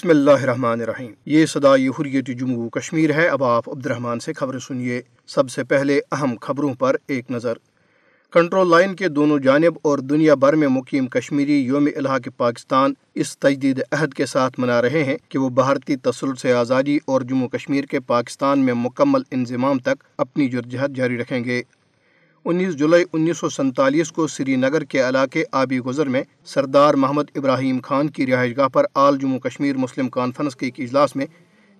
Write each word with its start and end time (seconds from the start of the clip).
بسم 0.00 0.10
اللہ 0.10 0.30
الرحمن 0.30 0.80
الرحیم۔ 0.80 1.12
یہ 1.26 1.46
صدائی 1.46 1.88
حریت 1.88 2.26
جموں 2.26 2.70
کشمیر 2.70 3.12
ہے۔ 3.14 3.28
اب 3.28 3.44
آپ 3.44 3.70
عبد 3.70 3.86
الرحمن 3.86 4.20
سے 4.20 4.32
خبریں 4.32 4.58
سنیے۔ 4.58 5.02
سب 5.26 5.50
سے 5.50 5.64
پہلے 5.64 6.00
اہم 6.12 6.34
خبروں 6.40 6.74
پر 6.74 6.96
ایک 7.06 7.30
نظر۔ 7.30 7.52
کنٹرول 8.32 8.70
لائن 8.70 8.94
کے 8.94 9.08
دونوں 9.08 9.38
جانب 9.38 9.78
اور 9.82 9.98
دنیا 9.98 10.34
بھر 10.34 10.52
میں 10.52 10.68
مقیم 10.68 11.06
کشمیری 11.06 11.60
یوم 11.60 11.88
الحاق 11.96 12.28
پاکستان 12.36 12.94
اس 13.14 13.38
تجدید 13.38 13.80
عہد 13.92 14.14
کے 14.14 14.26
ساتھ 14.26 14.60
منا 14.60 14.82
رہے 14.82 15.04
ہیں 15.04 15.16
کہ 15.28 15.38
وہ 15.38 15.48
بھارتی 15.48 15.96
تسلط 15.96 16.40
سے 16.40 16.52
آزادی 16.52 16.98
اور 17.04 17.20
جموں 17.20 17.48
کشمیر 17.48 17.84
کے 17.84 18.00
پاکستان 18.00 18.58
میں 18.58 18.74
مکمل 18.74 19.20
انضمام 19.30 19.78
تک 19.78 20.04
اپنی 20.18 20.48
جدوجہد 20.48 20.96
جاری 20.96 21.18
رکھیں 21.18 21.44
گے۔ 21.44 21.62
انیس 22.44 22.76
جولائی 22.76 23.04
انیس 23.12 23.38
سو 23.38 23.48
سینتالیس 23.48 24.12
کو 24.12 24.26
سری 24.26 24.56
نگر 24.56 24.84
کے 24.84 25.08
علاقے 25.08 25.44
آبی 25.52 25.78
گزر 25.78 26.06
میں 26.06 26.22
سردار 26.44 26.94
محمد 26.94 27.24
ابراہیم 27.34 27.78
خان 27.84 28.10
کی 28.10 28.26
رہائش 28.26 28.56
گاہ 28.56 28.68
پر 28.68 28.84
آل 28.94 29.18
جموں 29.18 29.38
کشمیر 29.38 29.76
مسلم 29.76 30.08
کانفرنس 30.08 30.56
کے 30.56 30.66
ایک 30.66 30.74
اجلاس 30.78 31.16
میں 31.16 31.26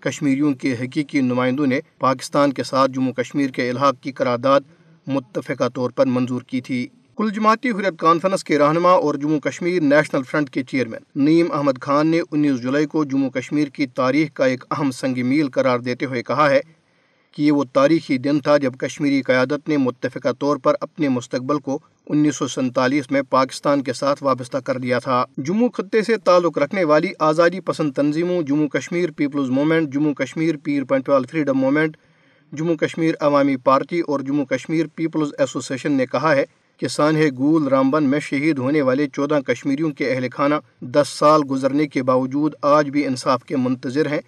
کشمیریوں 0.01 0.55
کے 0.55 0.73
حقیقی 0.73 1.21
نمائندوں 1.21 1.67
نے 1.67 1.81
پاکستان 1.99 2.53
کے 2.53 2.63
ساتھ 2.63 2.91
جموں 2.91 3.13
کشمیر 3.13 3.51
کے 3.51 3.71
الحاق 3.71 3.95
کی 4.01 4.13
قرارداد 4.13 4.61
متفقہ 5.07 5.69
طور 5.75 5.91
پر 5.91 6.07
منظور 6.07 6.43
کی 6.43 6.61
تھی۔ 6.61 6.87
کل 7.17 7.30
جماعتی 7.30 7.71
حریت 7.71 7.99
کانفرنس 7.99 8.45
کے 8.45 8.59
رہنما 8.59 8.91
اور 8.91 9.15
جموں 9.15 9.41
کشمیر 9.41 9.83
نیشنل 9.83 10.23
فرنٹ 10.23 10.51
کے 10.51 10.63
چیئرمین 10.63 11.24
نیم 11.24 11.52
احمد 11.52 11.80
خان 11.80 12.07
نے 12.07 12.21
انیس 12.33 12.63
جولائی 12.63 12.87
کو 12.87 13.05
جموں 13.05 13.30
کشمیر 13.30 13.69
کی 13.69 13.87
تاریخ 13.87 14.33
کا 14.33 14.47
ایک 14.47 14.65
اہم 14.71 14.91
سنگ 14.91 15.27
میل 15.27 15.49
قرار 15.49 15.79
دیتے 15.79 16.07
ہوئے 16.07 16.23
کہا 16.23 16.51
ہے 16.51 16.61
کہ 17.33 17.43
یہ 17.43 17.53
وہ 17.53 17.65
تاریخی 17.73 18.19
دن 18.19 18.41
تھا 18.41 18.57
جب 18.57 18.73
کشمیری 18.79 19.23
قیادت 19.23 19.69
نے 19.69 19.77
متفقہ 19.77 20.29
طور 20.39 20.57
پر 20.57 20.75
اپنے 20.81 21.09
مستقبل 21.09 21.59
کو 21.59 21.79
انیس 22.07 22.37
سو 22.37 22.49
سینتالیس 22.49 23.11
میں 23.11 23.23
پاکستان 23.23 23.83
کے 23.83 23.93
ساتھ 23.93 24.23
وابستہ 24.23 24.59
کر 24.59 24.79
دیا 24.79 24.99
تھا۔ 24.99 25.25
جموں 25.39 25.69
خطے 25.69 26.03
سے 26.03 26.17
تعلق 26.17 26.59
رکھنے 26.59 26.85
والی 26.85 27.09
آزادی 27.19 27.61
پسند 27.61 27.93
تنظیموں، 27.93 28.43
Jammu 28.43 28.69
Kashmir 28.69 29.11
people's 29.11 29.51
movement 29.51 29.93
Jammu 29.93 30.15
Kashmir 30.15 30.57
Pir 30.65 30.85
Panjal 30.85 31.25
freedom 31.31 31.59
movement 31.59 31.97
Jammu 32.53 32.77
Kashmir 32.77 33.15
Awami 33.21 33.57
party 33.57 34.01
اور 34.01 34.21
جموں 34.21 34.45
کشمیر 34.45 34.87
پیپلز 34.95 35.29
ایسوسیشن 35.39 35.93
نے 35.93 36.07
کہا 36.07 36.35
ہے 36.35 36.45
کہ 36.77 36.89
سانحہ 36.89 37.27
گول 37.39 37.69
رامبن 37.69 38.05
میں 38.05 38.21
شہید 38.21 38.59
ہونے 38.59 38.83
والے 38.83 39.07
چودہ 39.09 39.41
کشمیریوں 39.47 39.91
کے 39.91 40.11
اہل 40.11 40.27
خانہ 40.33 40.55
دس 40.81 41.09
سال 41.09 41.41
گزرنے 41.51 41.87
کے 41.87 42.03
باوجود 42.03 42.55
آج 42.63 42.91
بھی 42.91 43.07
انصاف 43.07 43.45
کے 43.45 43.57
منتظر 43.57 44.07
ہیں۔ 44.07 44.21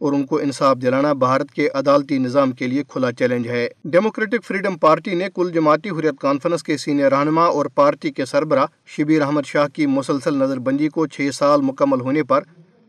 اور 0.00 0.12
ان 0.12 0.26
کو 0.26 0.38
انصاف 0.38 0.76
دلانا 0.82 1.12
بھارت 1.12 1.50
کے 1.50 1.68
عدالتی 1.74 2.18
نظام 2.18 2.52
کے 2.52 2.66
لیے 2.66 2.82
کھلا 2.88 3.12
چیلنج 3.12 3.48
ہے۔ 3.48 3.68
ڈیموکریٹک 3.84 4.44
فریڈم 4.44 4.78
پارٹی 4.78 5.14
نے 5.14 5.28
کل 5.34 5.50
جماعتی 5.54 5.90
حریت 5.90 6.20
کانفرنس 6.20 6.62
کے 6.62 6.76
سینئر 6.76 7.12
رہنما 7.12 7.44
اور 7.44 7.66
پارٹی 7.66 8.10
کے 8.10 8.24
سربراہ 8.24 8.66
شبیر 8.86 9.22
احمد 9.22 9.42
شاہ 9.46 9.66
کی 9.68 9.86
مسلسل 9.86 10.34
نظر 10.34 10.58
بندی 10.58 10.88
کو 10.88 11.06
چھ 11.06 11.28
سال 11.34 11.60
مکمل 11.60 12.00
ہونے 12.00 12.22
پر 12.22 12.40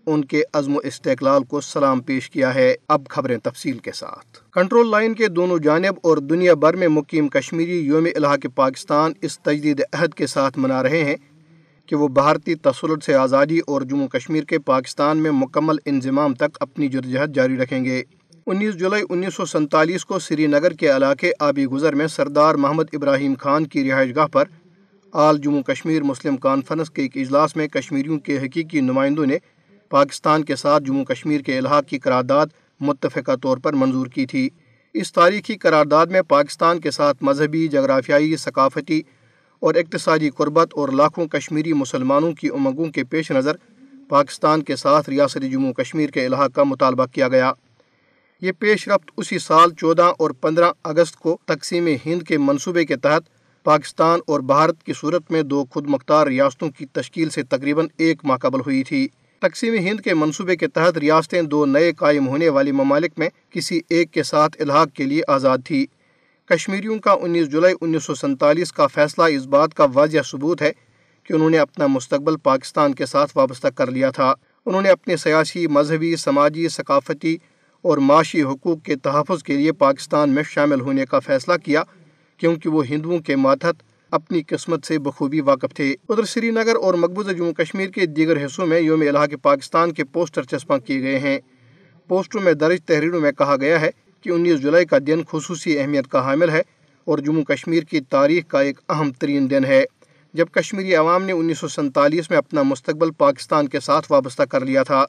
ان 0.06 0.26
کے 0.26 0.44
عزم 0.54 0.76
و 0.76 0.80
استقلال 0.80 1.44
کو 1.44 1.62
سلام 1.62 2.00
پیش 2.00 2.30
کیا 2.30 2.56
ہے۔ 2.56 2.76
اب 2.88 3.02
خبریں 3.10 3.38
تفصیل 3.38 3.78
کے 3.78 3.92
ساتھ۔ 3.92 4.52
کنٹرول 4.52 4.92
لائن 4.92 5.14
کے 5.14 5.28
دونوں 5.28 5.58
جانب 5.60 5.94
اور 6.04 6.18
دنیا 6.18 6.54
بھر 6.54 6.76
میں 6.76 6.88
مقیم 6.88 7.28
کشمیری 7.28 7.80
یوم 7.80 8.08
الحاق 8.16 8.46
پاکستان 8.56 9.12
اس 9.22 9.40
تجدید 9.40 9.82
عہد 9.94 10.14
کے 10.14 10.28
ساتھ 10.28 10.60
منا 10.60 10.84
رہے 10.84 11.04
ہیں۔ 11.04 11.16
کہ 11.92 11.96
وہ 11.96 12.08
بھارتی 12.08 12.56
تسلط 12.56 13.04
سے 13.04 13.16
آزادی 13.16 13.60
اور 13.68 13.82
جموں 13.82 14.08
کشمیر 14.08 14.44
کے 14.44 14.60
پاکستان 14.60 15.18
میں 15.18 15.32
مکمل 15.32 15.76
انضمام 15.86 16.34
تک 16.34 16.58
اپنی 16.60 16.88
جدوجہد 16.88 17.36
جاری 17.36 17.58
رکھیں 17.58 17.86
گے۔ 17.86 18.04
انیس 18.46 18.76
جولائی 18.76 19.04
انیس 19.10 19.36
سو 19.36 19.46
سینتالیس 19.46 20.06
کو 20.06 20.20
سری 20.20 20.48
نگر 20.48 20.72
کے 20.72 20.96
علاقے 20.96 21.32
آبی 21.40 21.66
گزر 21.66 21.96
میں 21.96 22.08
سردار 22.08 22.56
محمد 22.56 22.84
ابراہیم 22.94 23.34
خان 23.40 23.68
کی 23.68 23.92
رہائش 23.92 24.16
گاہ 24.16 24.28
پر 24.28 24.44
آل 25.14 25.38
جموں 25.38 25.64
کشمیر 25.64 26.04
مسلم 26.04 26.38
کانفرنس 26.38 26.90
کے 26.90 27.02
ایک 27.02 27.18
اجلاس 27.18 27.56
میں 27.56 27.68
کشمیریوں 27.68 28.20
کے 28.20 28.38
حقیقی 28.38 28.82
نمائندوں 28.82 29.26
نے 29.26 29.38
پاکستان 29.90 30.44
کے 30.44 30.56
ساتھ 30.56 30.84
جموں 30.84 31.06
کشمیر 31.06 31.42
کے 31.42 31.58
الحاق 31.58 31.86
کی 31.86 32.00
قرارداد 32.00 32.48
متفقہ 32.80 33.36
طور 33.44 33.58
پر 33.58 33.74
منظور 33.74 34.08
کی 34.08 34.26
تھی۔ 34.26 34.50
اس 34.94 35.14
تاریخی 35.14 35.56
قرارداد 35.56 36.08
میں 36.08 36.22
پاکستان 36.22 36.80
کے 36.80 36.92
ساتھ 36.92 37.24
مذہبی، 37.24 37.68
جغرافیائی، 37.68 38.36
ثقافتی 38.36 39.02
اور 39.62 39.76
اقتصادی 39.76 40.30
قربت 40.30 40.68
اور 40.72 40.90
لاکھوں 40.90 41.28
کشمیری 41.28 41.74
مسلمانوں 41.74 42.32
کی 42.32 42.48
امنگوں 42.48 42.86
کے 42.86 43.04
پیش 43.04 43.32
نظر 43.32 43.56
پاکستان 44.10 44.64
کے 44.64 44.76
ساتھ 44.76 45.10
ریاست 45.10 45.52
جموں 45.52 45.74
کشمیر 45.74 46.10
کے 46.10 46.26
الحاق 46.26 46.54
کا 46.54 46.64
مطالبہ 46.64 47.06
کیا 47.06 47.28
گیا۔ 47.28 47.52
یہ 48.42 48.52
پیش 48.60 48.88
رفت 48.88 49.12
اسی 49.18 49.40
سال 49.40 49.74
چودہ 49.74 50.12
اور 50.18 50.32
پندرہ 50.32 50.72
اگست 50.84 51.16
کو 51.16 51.38
تقسیم 51.46 51.88
ہند 52.06 52.22
کے 52.22 52.38
منصوبے 52.38 52.86
کے 52.86 52.96
تحت 52.96 53.24
پاکستان 53.64 54.20
اور 54.28 54.40
بھارت 54.40 54.84
کی 54.84 54.94
صورت 54.96 55.32
میں 55.32 55.42
دو 55.42 55.66
خود 55.66 55.86
مختار 55.88 56.28
ریاستوں 56.28 56.70
کی 56.70 56.86
تشکیل 56.86 57.30
سے 57.30 57.44
تقریباً 57.44 57.88
ایک 57.98 58.26
ماہ 58.26 58.38
قبل 58.38 58.60
ہوئی 58.60 58.84
تھی۔ 58.84 59.08
تقسیم 59.40 59.74
ہند 59.74 60.00
کے 60.00 60.14
منصوبے 60.14 60.56
کے 60.56 60.68
تحت 60.68 60.98
ریاستیں 60.98 61.42
دو 61.42 61.66
نئے 61.66 61.92
قائم 61.92 62.28
ہونے 62.28 62.50
والی 62.50 62.72
ممالک 62.72 63.12
میں 63.18 63.30
کسی 63.50 63.82
ایک 63.90 64.12
کے 64.12 64.24
ساتھ 64.24 64.62
الحاق 64.62 64.88
کے 64.94 65.04
لیے 65.04 65.22
آزاد 65.28 65.58
تھی۔ 65.66 65.86
کشمیریوں 66.52 67.00
کا 67.00 67.12
انیس 67.12 67.50
جولائی 67.50 67.76
انیس 67.82 68.04
سو 68.04 68.16
سینتالیس 68.16 68.72
کا 68.72 68.88
فیصلہ 68.88 69.24
اس 69.24 69.46
بات 69.46 69.74
کا 69.74 69.86
واضح 69.94 70.18
ثبوت 70.26 70.62
ہے 70.62 70.72
کہ 71.24 71.34
انہوں 71.34 71.50
نے 71.50 71.58
اپنا 71.58 71.88
مستقبل 71.88 72.38
پاکستان 72.38 72.96
کے 72.96 73.06
ساتھ 73.06 73.32
وابستہ 73.36 73.68
کر 73.68 73.92
لیا 73.92 74.12
تھا۔ 74.12 74.34
انہوں 74.66 74.82
نے 74.82 74.90
اپنے 74.90 75.18
سیاسی، 75.18 75.68
مذہبی، 75.68 76.16
سماجی، 76.16 76.68
ثقافتی 76.70 77.38
اور 77.82 77.98
معاشی 77.98 78.44
حقوق 78.44 78.84
کے 78.84 78.96
تحفظ 78.96 79.44
کے 79.44 79.58
لیے 79.58 79.72
پاکستان 79.72 80.30
میں 80.30 80.44
شامل 80.44 80.82
ہونے 80.82 81.06
کا 81.06 81.20
فیصلہ 81.20 81.54
کیا، 81.66 81.84
کیونکہ 82.38 82.70
وہ 82.70 82.86
ہندوؤں 82.86 83.20
کے 83.20 83.36
ماتحت 83.36 83.76
اپنی 84.12 84.42
قسمت 84.48 84.86
سے 84.86 85.00
بخوبی 85.00 85.42
واقف 85.42 85.76
تھے۔ 85.76 85.96
ادھر 86.10 86.24
سری 86.24 86.52
نگر 86.52 86.76
اور 86.76 86.94
مقبوضہ 86.94 87.32
جموں 87.32 87.54
کشمیر 87.54 87.90
کے 87.90 88.06
دیگر 88.06 88.46
حصوں 88.46 88.66
میں 88.66 88.80
یوم 88.80 89.02
الحاق 89.02 89.34
پاکستان 89.42 89.92
کے 89.92 90.04
پوسٹر 90.04 90.44
چسپاں 90.44 90.78
کیے 90.78 91.02
گئے 91.02 91.20
ہیں۔ 91.20 91.40
پوسٹروں 92.08 92.44
میں 92.44 92.54
درج 92.54 92.80
تحریروں 92.86 93.22
میں 93.22 93.32
کہا 93.32 93.56
گیا 93.56 93.82
ہے 93.82 93.90
کہ 94.24 94.30
انیس 94.30 94.62
جولائی 94.62 94.86
کا 94.86 94.98
دن 95.08 95.22
خصوصی 95.32 95.78
اہمیت 95.80 96.08
کا 96.08 96.24
حامل 96.26 96.50
ہے 96.50 96.62
اور 97.08 97.18
جموں 97.18 97.44
کشمیر 97.44 97.84
کی 97.84 98.00
تاریخ 98.00 98.48
کا 98.48 98.62
ایک 98.62 98.80
اہم 98.90 99.12
ترین 99.12 99.50
دن 99.50 99.66
ہے۔ 99.66 99.84
جب 100.34 100.48
کشمیری 100.52 100.96
عوام 100.96 101.24
نے 101.24 101.32
انیس 101.32 101.60
سو 101.60 101.68
سینتالیس 101.68 102.30
میں 102.30 102.38
اپنا 102.38 102.64
مستقبل 102.64 103.12
پاکستان 103.12 103.68
کے 103.68 103.80
ساتھ 103.80 104.12
وابستہ 104.12 104.44
کر 104.44 104.66
لیا 104.66 104.84
تھا، 104.84 105.04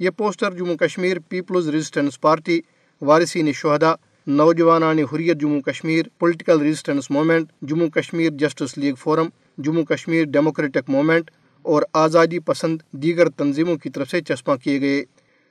یہ 0.00 0.10
poster 0.10 0.54
Jammu 0.54 0.76
Kashmir 0.76 1.18
people's 1.28 1.68
resistance 1.68 2.20
party, 2.20 2.60
وارثین 3.02 3.52
شہدا 3.52 3.94
نوجوانان 4.26 4.98
Hurriyat 5.12 5.40
Jammu 5.40 5.60
Kashmir, 5.60 6.06
political 6.18 6.60
resistance 6.60 7.10
movement, 7.10 7.48
Jammu 7.62 7.88
Kashmir 7.88 8.30
justice 8.30 8.76
league 8.78 8.94
forum, 8.94 9.28
Jammu 9.58 9.84
Kashmir 9.84 10.24
democratic 10.24 10.90
movement 10.90 11.30
اور 11.62 11.82
آزادی 11.92 12.38
پسند 12.38 12.78
دیگر 12.92 13.28
تنظیموں 13.28 13.76
کی 13.76 13.90
طرف 13.90 14.10
سے 14.10 14.20
چسپاں 14.20 14.56
کیے 14.56 14.80
گئے۔ 14.80 15.04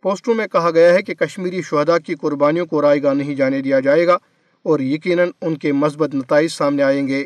پوسٹروں 0.08 0.36
میں 0.36 0.48
کہا 0.48 0.72
گیا 0.72 0.94
ہے 0.94 1.02
کہ 1.02 1.14
کشمیری 1.14 1.62
شہدا 1.62 1.98
کی 1.98 2.16
قربانیوں 2.16 2.66
کو 2.66 2.82
رائے 2.82 3.04
گاہ 3.04 3.14
نہیں 3.14 3.36
جانے 3.36 3.62
دیا 3.62 3.80
جائے 3.80 4.08
گا 4.08 4.18
اور 4.64 4.80
یقیناً 4.80 5.30
ان 5.42 5.58
کے 5.58 5.72
مثبت 5.72 6.16
نتائج 6.16 6.52
سامنے 6.52 6.84
آئیں 6.84 7.08
گے۔ 7.08 7.26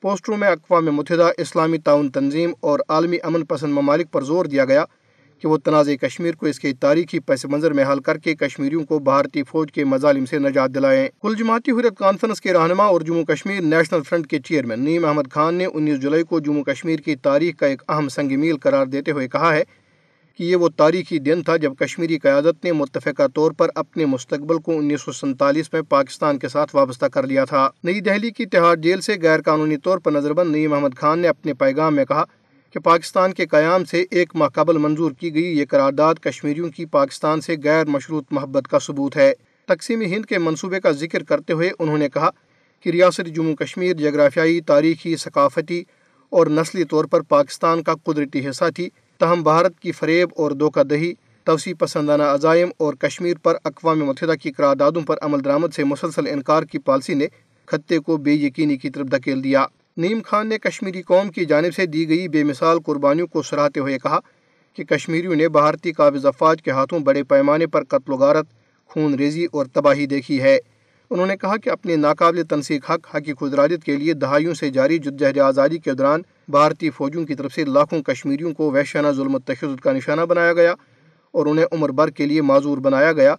پوسٹروں 0.00 0.36
میں 0.38 0.48
اقوام 0.48 0.84
متحدہ، 0.84 1.30
اسلامی 1.38 1.78
تعاون 1.78 2.10
تنظیم 2.10 2.50
اور 2.60 2.80
عالمی 2.88 3.16
امن 3.22 3.44
پسند 3.44 3.72
ممالک 3.72 4.12
پر 4.12 4.22
زور 4.22 4.44
دیا 4.44 4.64
گیا 4.64 4.84
کہ 5.38 5.48
وہ 5.48 5.56
تنازع 5.56 5.94
کشمیر 5.94 6.34
کو 6.34 6.46
اس 6.46 6.60
کے 6.60 6.72
تاریخی 6.80 7.18
پس 7.18 7.44
منظر 7.44 7.72
میں 7.72 7.84
حل 7.92 8.00
کر 8.00 8.18
کے 8.18 8.34
کشمیریوں 8.34 8.84
کو 8.84 8.98
بھارتی 8.98 9.42
فوج 9.42 9.72
کے 9.72 9.84
مظالم 9.84 10.24
سے 10.24 10.38
نجات 10.38 10.74
دلائیں۔ 10.74 11.08
کل 11.22 11.34
جماعتی 11.38 11.70
حریت 11.70 11.98
کانفرنس 11.98 12.40
کے 12.40 12.52
رہنما 12.52 12.84
اور 12.84 13.00
جموں 13.00 13.24
کشمیر 13.24 13.60
نیشنل 13.60 14.02
فرنٹ 14.02 14.26
کے 14.26 14.38
چیئرمین 14.38 14.80
نیم 14.80 15.04
احمد 15.04 15.32
خان 15.32 15.54
نے 15.54 15.66
انیس 15.74 16.00
جولائی 16.00 16.22
کو 16.22 16.40
جموں 16.40 16.64
کشمیر 16.64 17.00
کی 17.00 17.16
تاریخ 17.16 17.56
کا 17.56 17.66
ایک 17.66 17.82
اہم 17.88 18.08
سنگ 18.08 18.40
میل 18.40 18.58
قرار 18.58 18.86
دیتے 18.86 19.10
ہوئے 19.10 19.28
کہا 19.28 19.54
ہے 19.54 19.81
کہ 20.38 20.44
یہ 20.44 20.56
وہ 20.56 20.68
تاریخی 20.76 21.18
دن 21.18 21.42
تھا 21.42 21.56
جب 21.56 21.72
کشمیری 21.78 22.18
قیادت 22.18 22.64
نے 22.64 22.72
متفقہ 22.72 23.26
طور 23.34 23.52
پر 23.52 23.68
اپنے 23.74 24.06
مستقبل 24.06 24.58
کو 24.58 24.78
انیس 24.78 25.02
سو 25.02 25.12
سینتالیس 25.12 25.72
میں 25.72 25.82
پاکستان 25.82 26.38
کے 26.38 26.48
ساتھ 26.48 26.76
وابستہ 26.76 27.06
کر 27.06 27.26
لیا 27.26 27.44
تھا۔ 27.44 27.68
نئی 27.84 28.00
دہلی 28.00 28.30
کی 28.30 28.46
تہاڑ 28.46 28.76
جیل 28.76 29.00
سے 29.00 29.14
غیر 29.22 29.42
قانونی 29.42 29.76
طور 29.76 29.98
پر 29.98 30.12
نظر 30.12 30.32
بند 30.32 30.50
نئی 30.50 30.66
محمد 30.66 30.96
خان 30.96 31.18
نے 31.18 31.28
اپنے 31.28 31.54
پیغام 31.54 31.96
میں 31.96 32.04
کہا 32.04 32.24
کہ 32.72 32.80
پاکستان 32.80 33.32
کے 33.32 33.46
قیام 33.46 33.84
سے 33.84 34.04
ایک 34.10 34.36
ماہ 34.36 34.48
قبل 34.48 34.78
منظور 34.78 35.12
کی 35.12 35.34
گئی 35.34 35.58
یہ 35.58 35.64
قرارداد 35.70 36.14
کشمیریوں 36.14 36.70
کی 36.70 36.84
پاکستان 36.84 37.40
سے 37.40 37.56
غیر 37.64 37.86
مشروط 37.86 38.24
محبت 38.30 38.68
کا 38.68 38.78
ثبوت 38.78 39.16
ہے۔ 39.16 39.32
تقسیم 39.68 40.00
ہند 40.00 40.24
کے 40.24 40.38
منصوبے 40.38 40.80
کا 40.80 40.90
ذکر 40.90 41.22
کرتے 41.22 41.52
ہوئے 41.52 41.70
انہوں 41.78 41.98
نے 41.98 42.08
کہا 42.08 42.30
کہ 42.80 42.90
ریاست 42.90 43.26
جموں 43.26 43.56
کشمیر 43.56 43.96
جغرافیائی، 43.96 44.60
تاریخی، 44.60 45.16
ثقافتی 45.16 45.84
اور 46.30 46.46
نسلی 46.46 46.84
طور 46.84 47.04
پر 47.04 47.20
پاکستان 47.20 47.82
کا 47.82 47.94
قدرتی 48.04 48.48
حصہ 48.48 48.64
تھی۔ 48.76 48.88
تاہم 49.22 49.42
بھارت 49.42 49.78
کی 49.80 49.92
فریب 49.92 50.28
اور 50.36 50.50
دھوکہ 50.50 50.82
دہی، 50.82 51.12
توسیع 51.44 51.74
پسندانہ 51.78 52.22
عزائم 52.22 52.68
اور 52.78 52.94
کشمیر 52.94 53.36
پر 53.42 53.56
اقوام 53.64 53.98
متحدہ 53.98 54.34
کی 54.42 54.52
قراردادوں 54.52 55.02
پر 55.02 55.16
عمل 55.22 55.44
درآمد 55.44 55.74
سے 55.76 55.84
مسلسل 55.84 56.26
انکار 56.26 56.62
کی 56.62 56.78
پالیسی 56.78 57.14
نے 57.14 57.26
خطے 57.66 57.98
کو 57.98 58.16
بے 58.16 58.32
یقینی 58.32 58.76
کی 58.76 58.90
طرف 58.90 59.06
دھکیل 59.06 59.44
دیا۔ 59.44 59.64
نیم 59.96 60.20
خان 60.24 60.48
نے 60.48 60.58
کشمیری 60.58 61.02
قوم 61.02 61.28
کی 61.28 61.44
جانب 61.44 61.74
سے 61.74 61.86
دی 61.86 62.08
گئی 62.08 62.28
بے 62.28 62.44
مثال 62.44 62.80
قربانیوں 62.80 63.26
کو 63.26 63.42
سراہتے 63.42 63.80
ہوئے 63.80 63.98
کہا 63.98 64.18
کہ 64.76 64.84
کشمیریوں 64.84 65.34
نے 65.34 65.48
بھارتی 65.48 65.92
قابض 65.92 66.26
افواج 66.26 66.62
کے 66.62 66.70
ہاتھوں 66.70 66.98
بڑے 66.98 67.22
پیمانے 67.22 67.66
پر 67.66 67.84
قتل 67.84 68.12
و 68.12 68.16
غارت، 68.16 68.46
خون 68.86 69.14
ریزی 69.14 69.46
اور 69.52 69.66
تباہی 69.66 70.06
دیکھی 70.06 70.42
ہے۔ 70.42 70.58
انہوں 71.10 71.26
نے 71.26 71.36
کہا 71.36 71.56
کہ 71.56 71.70
اپنے 71.70 71.96
ناقابل 71.96 72.42
تنسیق 72.42 72.90
حق 72.90 73.16
حقی 73.16 73.32
خدراجت 73.40 73.84
کے 73.84 73.96
لیے 73.96 74.12
دہائیوں 74.12 74.54
سے 74.54 74.70
جاری 74.70 74.98
جدجہد 74.98 75.38
آزادی 75.38 75.78
کے 75.78 75.92
دوران 75.92 76.22
بھارتی 76.48 76.90
فوجوں 76.90 77.24
کی 77.24 77.34
طرف 77.34 77.52
سے 77.52 77.64
لاکھوں 77.64 78.02
کشمیریوں 78.02 78.52
کو 78.52 78.70
وحشانہ 78.70 79.08
ظلم 79.12 79.34
و 79.34 79.38
تشدد 79.38 79.80
کا 79.80 79.92
نشانہ 79.92 80.20
بنایا 80.20 80.52
گیا 80.52 80.74
اور 81.30 81.46
انہیں 81.46 81.66
عمر 81.72 81.88
بھر 81.88 82.10
کے 82.10 82.26
لیے 82.26 82.42
معذور 82.42 82.78
بنایا 82.78 83.12
گیا، 83.12 83.34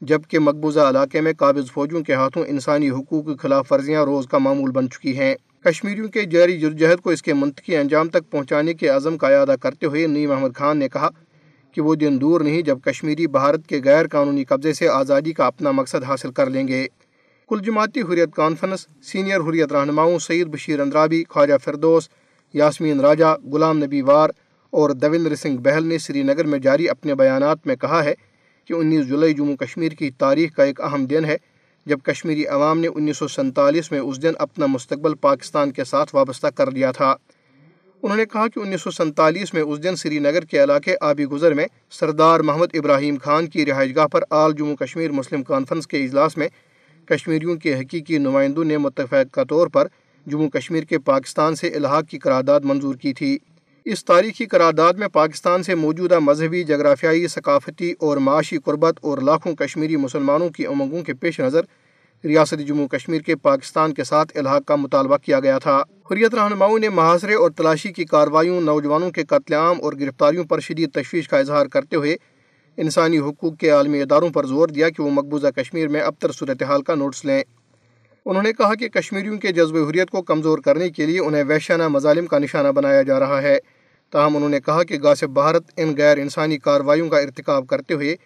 جبکہ 0.00 0.38
مقبوضہ 0.38 0.80
علاقے 0.80 1.20
میں 1.20 1.32
قابض 1.38 1.70
فوجوں 1.70 2.02
کے 2.02 2.14
ہاتھوں 2.14 2.44
انسانی 2.48 2.90
حقوق 2.90 3.26
کی 3.26 3.34
خلاف 3.36 3.72
ورزیاں 3.72 4.04
روز 4.04 4.26
کا 4.26 4.38
معمول 4.38 4.70
بن 4.70 4.90
چکی 4.90 5.18
ہیں۔ 5.18 5.34
کشمیریوں 5.64 6.08
کے 6.08 6.22
جاری 6.22 6.60
جدجہد 6.60 7.00
کو 7.00 7.10
اس 7.10 7.22
کے 7.22 7.34
منطقی 7.34 7.76
انجام 7.76 8.08
تک 8.08 8.30
پہنچانے 8.30 8.74
کے 8.74 8.88
عزم 8.88 9.18
کا 9.18 9.28
اعادہ 9.28 9.54
کرتے 9.62 9.86
ہوئے 9.86 10.06
نیم 10.06 10.32
احمد 10.32 10.56
خان 10.56 10.78
نے 10.78 10.88
کہا 10.88 11.08
کہ 11.72 11.80
وہ 11.80 11.94
دن 11.94 12.20
دور 12.20 12.40
نہیں 12.40 12.62
جب 12.62 12.78
کشمیری 12.84 13.26
بھارت 13.26 13.66
کے 13.66 13.80
غیر 13.84 14.06
قانونی 14.06 14.44
قبضے 14.44 14.72
سے 14.72 14.88
آزادی 14.88 15.32
کا 15.32 15.46
اپنا 15.46 15.70
مقصد 15.70 16.04
حاصل 16.04 16.32
کر 16.32 16.50
لیں 16.50 16.68
گے۔ 16.68 16.86
کل 17.48 17.58
جماعتی 17.64 18.00
حریت 18.00 18.34
کانفرنس، 18.34 18.86
سینئر 19.02 19.40
حریت 19.40 19.72
رہنماؤں، 19.72 20.18
سعید 20.18 20.46
بشیر 20.46 20.80
اندرابی، 20.80 21.24
خواجہ 21.28 21.58
فردوس 21.64 22.08
یاسمین 22.54 23.00
راجہ، 23.00 23.36
غلام 23.52 23.84
نبی 23.84 24.02
وار 24.02 24.30
اور 24.70 24.90
دویندر 24.90 25.34
سنگھ 25.34 25.60
بہل 25.60 25.86
نے 25.86 25.98
سری 25.98 26.22
نگر 26.22 26.44
میں 26.44 26.58
جاری 26.58 26.88
اپنے 26.88 27.14
بیانات 27.14 27.66
میں 27.66 27.76
کہا 27.76 28.04
ہے 28.04 28.14
کہ 28.64 28.72
انیس 28.72 29.06
جولائی 29.08 29.34
جموں 29.34 29.56
کشمیر 29.56 29.92
کی 29.92 30.10
تاریخ 30.10 30.54
کا 30.54 30.64
ایک 30.64 30.80
اہم 30.80 31.06
دن 31.06 31.24
ہے، 31.24 31.36
جب 31.86 31.98
کشمیری 32.02 32.46
عوام 32.46 32.80
نے 32.80 32.88
انیس 32.94 33.16
سو 33.16 33.28
سنتالیس 33.28 33.92
میں 33.92 34.00
اس 34.00 34.22
دن 34.22 34.32
اپنا 34.38 34.66
مستقبل 34.66 35.14
پاکستان 35.14 35.70
کے 35.70 35.84
ساتھ 35.84 36.14
وابستہ 36.14 36.46
کر 36.46 36.70
لیا 36.70 36.92
تھا۔ 36.92 37.14
انہوں 38.02 38.16
نے 38.16 38.24
کہا 38.26 38.48
کہ 38.48 38.60
انیس 38.60 38.82
سو 38.82 38.90
سنتالیس 38.90 39.54
میں 39.54 39.62
اس 39.62 39.82
دن 39.82 39.96
سری 39.96 40.18
نگر 40.18 40.44
کے 40.44 40.62
علاقے 40.62 40.94
آبی 41.00 41.24
گزر 41.24 41.54
میں 41.54 41.66
سردار 41.90 42.40
محمد 42.40 42.66
ابراہیم 42.74 43.16
خان 43.22 43.46
کی 43.46 43.66
رہائش 43.66 43.96
گاہ 43.96 44.06
پر 44.06 44.22
آل 44.30 44.52
جموں 44.52 44.76
کشمیر 44.76 45.12
مسلم 45.12 45.42
کانفرنس 45.42 45.86
کے 45.86 46.04
اجلاس 46.04 46.36
میں 46.36 46.48
کشمیریوں 47.06 47.56
کے 47.56 47.74
حقیقی 47.74 48.18
نمائندوں 48.18 48.64
نے 48.64 48.78
متفقہ 48.78 49.44
طور 49.48 49.66
پر 49.66 49.86
جموں 50.26 50.48
کشمیر 50.48 50.84
کے 50.84 50.98
پاکستان 50.98 51.54
سے 51.54 51.68
الحاق 51.68 52.08
کی 52.08 52.18
قرارداد 52.18 52.60
منظور 52.64 52.94
کی 52.94 53.12
تھی۔ 53.12 53.38
اس 53.84 54.04
تاریخی 54.04 54.46
قرارداد 54.46 54.92
میں 54.92 55.08
پاکستان 55.08 55.62
سے 55.62 55.74
موجودہ 55.74 56.18
مذہبی، 56.18 56.62
جغرافیائی، 56.62 57.26
ثقافتی 57.26 57.94
اور 57.98 58.16
معاشی 58.16 58.58
قربت 58.58 58.94
اور 59.00 59.18
لاکھوں 59.18 59.54
کشمیری 59.54 59.96
مسلمانوں 59.96 60.48
کی 60.48 60.66
امنگوں 60.66 61.02
کے 61.02 61.14
پیش 61.14 61.40
نظر 61.40 61.60
ریاست 62.24 62.66
جموں 62.66 62.88
کشمیر 62.88 63.20
کے 63.20 63.36
پاکستان 63.36 63.94
کے 63.94 64.04
ساتھ 64.04 64.36
الحاق 64.36 64.64
کا 64.64 64.76
مطالبہ 64.76 65.16
کیا 65.16 65.40
گیا 65.40 65.58
تھا۔ 65.58 65.82
حریت 66.10 66.34
رہنماؤں 66.34 66.78
نے 66.78 66.88
محاصرے 66.88 67.34
اور 67.34 67.50
تلاشی 67.50 67.92
کی 67.92 68.04
کارروائیوں 68.04 68.60
نوجوانوں 68.60 69.10
کے 69.10 69.24
قتل 69.24 69.54
عام 69.54 69.76
اور 69.82 69.92
گرفتاریوں 70.00 70.44
پر 70.44 70.60
شدید 70.60 70.92
تشویش 70.92 71.28
کا 71.28 71.38
اظہار 71.38 71.66
کرتے 71.66 71.96
ہوئے 71.96 72.16
انسانی 72.76 73.18
حقوق 73.18 73.56
کے 73.56 73.70
عالمی 73.70 74.02
اداروں 74.02 74.30
پر 74.30 74.46
زور 74.46 74.68
دیا 74.68 74.88
کہ 74.88 75.02
وہ 75.02 75.10
مقبوضہ 75.10 75.46
کشمیر 75.46 75.88
میں 75.88 76.00
ابتر 76.00 76.32
صورتحال 76.32 76.82
کا 76.82 76.94
نوٹس 76.94 77.24
لیں۔ 77.24 77.42
انہوں 78.26 78.42
نے 78.42 78.52
کہا 78.52 78.74
کہ 78.74 78.88
کشمیریوں 78.88 79.38
کے 79.38 79.52
جذب 79.52 79.76
حریت 79.76 80.10
کو 80.10 80.22
کمزور 80.22 80.58
کرنے 80.58 80.90
کے 80.90 81.06
لیے 81.06 81.20
انہیں 81.20 81.44
وحشانہ 81.44 81.88
مظالم 81.88 82.26
کا 82.26 82.38
نشانہ 82.38 82.68
بنایا 82.68 83.02
جا 83.02 83.20
رہا 83.20 83.42
ہے۔ 83.42 83.58
تاہم، 84.10 84.36
انہوں 84.36 84.50
نے 84.50 84.60
کہا 84.60 84.82
کہ 84.82 84.98
غاصب 85.02 85.30
بھارت 85.30 85.62
ان 85.76 85.94
غیر 85.98 86.18
انسانی 86.18 86.58
کارروائیوں 86.58 87.08
کا 87.08 87.18
ارتکاب 87.18 87.66
کرتے 87.66 87.94
ہوئے 87.94 88.16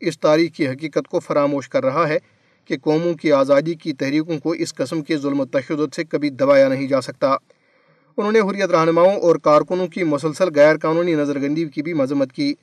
اس 0.00 0.20
تاریخ 0.20 0.50
کی 0.52 0.68
حقیقت 0.68 1.08
کو 1.08 1.20
فراموش 1.20 1.68
کر 1.68 1.84
رہا 1.84 2.08
ہے 2.08 2.18
کہ 2.64 2.76
قوموں 2.78 3.14
کی 3.14 3.32
آزادی 3.32 3.74
کی 3.74 3.92
تحریکوں 3.92 4.38
کو 4.38 4.50
اس 4.50 4.74
قسم 4.74 5.02
کے 5.02 5.16
ظلم 5.16 5.40
و 5.40 5.44
تشدد 5.44 5.94
سے 5.94 6.04
کبھی 6.04 6.30
دبایا 6.30 6.68
نہیں 6.68 6.88
جا 6.88 7.00
سکتا۔ 7.00 7.36
انہوں 8.16 8.32
نے 8.32 8.40
حریت 8.40 8.70
رہنماؤں 8.70 9.16
اور 9.16 9.36
کارکنوں 9.36 9.86
کی 9.86 10.04
مسلسل 10.04 10.48
غیر 10.54 10.76
قانونی 10.76 11.14
نظر 11.14 11.38
گندی 11.38 11.64
کی 11.64 11.82
بھی 11.82 11.92
مذمت 11.92 12.32
کی۔ 12.32 12.54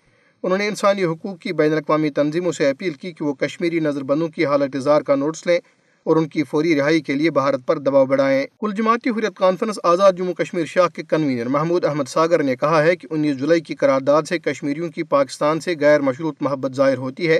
انہوں 0.43 0.57
نے 0.57 0.67
انسانی 0.67 1.03
حقوق 1.03 1.39
کی 1.39 1.53
بین 1.53 1.71
الاقوامی 1.71 2.09
تنظیموں 2.09 2.51
سے 2.51 2.69
اپیل 2.69 2.93
کی 2.93 3.11
کہ 3.11 3.25
وہ 3.25 3.33
کشمیری 3.33 3.79
نظر 3.79 4.03
بندوں 4.03 4.27
کی 4.27 4.45
حالت 4.45 4.75
اظہار 4.75 5.01
کا 5.01 5.15
نوٹس 5.15 5.47
لیں۔ 5.47 5.59
اور 6.03 6.15
ان 6.15 6.27
کی 6.27 6.44
فوری 6.44 6.75
رہائی 6.75 7.01
کے 7.01 7.13
لیے 7.13 7.31
بھارت 7.31 7.59
پر 7.65 7.77
دباؤ 7.77 8.06
بڑھائیں۔ 8.06 8.45
کل 8.59 8.71
جماعتی 8.75 9.09
حریت 9.09 9.38
کانفرنس 9.38 9.80
آزاد 9.83 10.13
جموں 10.18 10.33
کشمیر 10.33 10.65
شاہ 10.65 10.88
کے 10.88 11.03
کنوینر 11.03 11.48
محمود 11.48 11.86
احمد 11.86 12.03
ساگر 12.07 12.44
نے 12.44 12.56
کہا 12.56 12.83
ہے 12.83 12.95
کہ 12.95 13.07
انیس 13.12 13.38
جولائی 13.38 13.62
کی 13.62 13.75
قرارداد 13.75 14.24
سے 14.24 14.39
کشمیریوں 14.39 14.89
کی 14.89 15.03
پاکستان 15.03 15.59
سے 15.59 15.75
غیر 15.80 16.01
مشروط 16.01 16.36
محبت 16.42 16.75
ظاہر 16.75 16.98
ہوتی 16.98 17.30
ہے، 17.30 17.39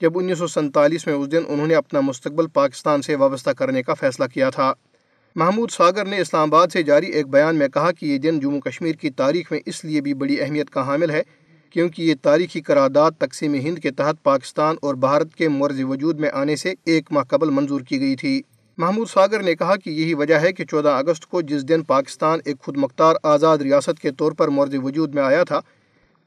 جب 0.00 0.18
انیس 0.18 0.38
سو 0.38 0.46
سنتالیس 0.46 1.06
میں 1.06 1.14
اس 1.14 1.32
دن 1.32 1.42
انہوں 1.48 1.66
نے 1.66 1.74
اپنا 1.74 2.00
مستقبل 2.00 2.46
پاکستان 2.46 3.02
سے 3.02 3.14
وابستہ 3.14 3.50
کرنے 3.50 3.82
کا 3.82 3.94
فیصلہ 3.94 4.24
کیا 4.34 4.50
تھا۔ 4.50 4.72
محمود 5.36 5.70
ساگر 5.70 6.04
نے 6.04 6.18
اسلام 6.20 6.54
آباد 6.54 6.66
سے 6.72 6.82
جاری 6.82 7.06
ایک 7.06 7.26
بیان 7.26 7.56
میں 7.56 7.68
کہا 7.68 7.92
کہ 7.92 8.06
یہ 8.06 8.18
دن 8.18 8.40
جموں 8.40 8.60
کشمیر 8.60 8.94
کی 8.94 9.10
تاریخ 9.10 9.52
میں 9.52 9.60
اس 9.66 9.84
لیے 9.84 10.00
بھی 10.00 10.14
بڑی 10.14 10.40
اہمیت 10.40 10.70
کا 10.70 10.86
حامل 10.86 11.10
ہے 11.10 11.22
کیونکہ 11.70 12.02
یہ 12.02 12.14
تاریخی 12.22 12.60
قرارداد 12.60 13.10
تقسیم 13.18 13.54
ہند 13.54 13.78
کے 13.78 13.90
تحت 13.90 14.22
پاکستان 14.22 14.76
اور 14.82 14.94
بھارت 14.94 15.34
کے 15.34 15.48
مرض 15.48 15.80
وجود 15.80 16.20
میں 16.20 16.30
آنے 16.32 16.56
سے 16.56 16.74
ایک 16.84 17.12
ماہ 17.12 17.22
قبل 17.22 17.50
منظور 17.50 17.80
کی 17.80 18.00
گئی 18.00 18.16
تھی۔ 18.16 18.42
محمود 18.78 19.08
ساگر 19.08 19.42
نے 19.42 19.54
کہا 19.54 19.76
کہ 19.76 19.90
یہی 19.90 20.14
وجہ 20.14 20.34
ہے 20.34 20.52
کہ 20.52 20.64
چودہ 20.64 20.88
اگست 20.88 21.26
کو 21.26 21.42
جس 21.42 21.68
دن 21.68 21.82
پاکستان 21.82 22.38
ایک 22.44 22.60
خود 22.60 22.76
مختار 22.76 23.14
آزاد 23.22 23.58
ریاست 23.58 24.00
کے 24.00 24.10
طور 24.10 24.32
پر 24.32 24.48
مرض 24.48 24.74
وجود 24.82 25.14
میں 25.14 25.22
آیا 25.22 25.44
تھا، 25.44 25.60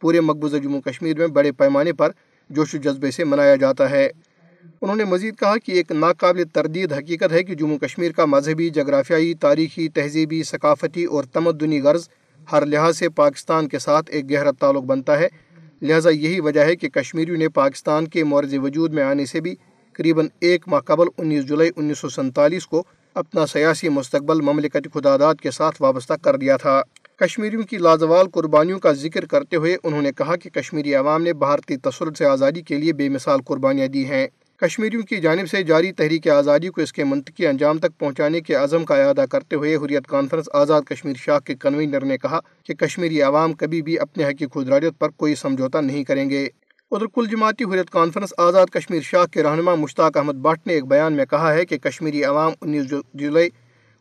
پورے 0.02 0.22
مقبوضہ 0.22 0.58
جموں 0.58 0.82
کشمیر 0.82 1.18
میں 1.18 1.28
بڑے 1.28 1.52
پیمانے 1.52 1.94
پر 1.94 2.12
جوش 2.50 2.76
و 2.76 2.78
جذبے 2.78 3.12
سے 3.12 3.24
منایا 3.24 3.56
جاتا 3.56 3.90
ہے۔ 3.90 4.10
انہوں 4.82 4.96
نے 4.96 5.04
مزید 5.04 5.38
کہا 5.40 5.58
کہ 5.58 5.72
ایک 5.72 5.92
ناقابل 5.92 6.44
تردید 6.54 6.94
حقیقت 6.94 7.32
ہے 7.32 7.44
کہ 7.44 7.56
جموں 7.56 7.78
کشمیر 7.78 8.12
کا 8.12 8.26
مذہبی، 8.26 8.70
جغرافیائی، 8.70 9.34
تاریخی، 9.34 9.90
تہذیبی، 9.90 10.44
ثقافتی 10.44 11.06
اور 11.06 11.24
تمدنی 11.24 11.82
غرض 11.82 12.10
ہر 12.52 12.66
لحاظ 12.66 12.98
سے 12.98 13.10
پاکستان 13.10 13.68
کے 13.68 13.80
ساتھ 13.80 14.12
ایک 14.12 14.32
گہرا 14.32 14.52
تعلق 14.52 14.84
بنتا 14.84 15.20
ہے۔ 15.20 15.28
لہٰذا 15.82 16.10
یہی 16.10 16.40
وجہ 16.40 16.62
ہے 16.62 16.76
کہ 16.76 16.90
کشمیریوں 16.90 17.38
نے 17.38 17.50
پاکستان 17.50 18.08
کے 18.08 18.24
مورز 18.24 18.54
وجود 18.54 18.94
میں 18.94 19.04
آنے 19.04 19.26
سے 19.26 19.42
بھی 19.42 19.56
قریباً 19.94 20.28
ایک 20.40 20.68
ماہ 20.68 20.80
قبل 20.80 21.08
انیس 21.18 21.46
جولائی 21.46 21.70
انیس 21.76 22.00
سو 22.00 22.10
سنتالیس 22.10 22.68
کو 22.68 22.84
اپنا 23.14 23.48
سیاسی 23.48 23.90
مستقبل 23.90 24.42
مملکت 24.42 24.88
خدادات 24.94 25.42
کے 25.42 25.52
ساتھ 25.52 25.82
وابستہ 25.82 26.14
کر 26.14 26.36
دیا 26.36 26.58
تھا۔ 26.58 26.82
کشمیریوں 27.16 27.64
کی 27.64 27.78
لازوال 27.78 28.30
قربانیوں 28.30 28.80
کا 28.80 28.92
ذکر 28.92 29.26
کرتے 29.26 29.56
ہوئے 29.56 29.78
انہوں 29.84 30.02
نے 30.02 30.12
کہا 30.12 30.36
کہ 30.36 30.50
کشمیری 30.50 30.96
عوام 30.96 31.24
نے 31.24 31.34
بھارتی 31.34 31.78
تسلط 31.78 32.18
سے 32.18 32.26
آزادی 32.26 32.62
کے 32.62 32.78
لیے 32.78 32.94
بے 32.94 33.10
مثال 33.10 33.40
قربانیاں 33.46 33.88
دی 33.88 34.06
ہیں۔ 34.06 34.28
کشمیریوں 34.62 35.02
کی 35.02 35.18
جانب 35.18 35.50
سے 35.50 35.64
جاری 35.64 35.92
تحریک 35.92 36.28
آزادی 36.28 36.68
کو 36.68 36.82
اس 36.82 36.94
کے 36.94 37.04
منطقی 37.04 37.48
انجام 37.48 37.78
تک 37.78 37.98
پہنچانے 37.98 38.42
کے 38.42 38.56
عزم 38.56 38.86
کا 38.86 38.96
اعادہ 38.96 39.26
کرتے 39.32 39.56
ہوئے 39.56 39.76
حریت 39.76 40.08
کانفرنس 40.08 40.50
آزاد 40.54 40.82
کشمیر 40.82 41.14
شاہ 41.18 41.40
کے 41.40 41.56
کنوینر 41.56 42.06
نے 42.06 42.18
کہا 42.18 42.40
کہ 42.64 42.74
کشمیری 42.74 43.22
عوام 43.22 43.54
کبھی 43.54 43.82
بھی 43.82 44.00
اپنے 44.00 44.24
حقی 44.24 44.46
خدراجت 44.54 45.00
پر 45.00 45.10
کوئی 45.10 45.36
سمجھوتا 45.36 45.82
نہیں 45.82 46.04
کریں 46.04 46.30
گے۔ 46.30 46.48
ادھر 46.92 47.06
کل 47.06 47.26
جماعتی 47.32 47.64
حریت 47.64 47.90
کانفرنس 47.90 48.34
آزاد 48.38 48.66
کشمیر 48.66 49.02
شاہ 49.02 49.26
کے 49.26 49.44
رہنما 49.44 49.76
مشتاق 49.76 50.18
احمد 50.18 50.34
بٹ 50.34 50.68
نے 50.68 50.74
ایک 50.74 50.86
بیان 50.86 51.14
میں 51.14 51.26
کہا 51.26 51.54
ہے 51.54 51.66
کہ 51.66 51.78
کشمیری 51.78 52.24
عوام 52.24 52.52
انیس 52.62 52.94
جولائی 53.14 53.50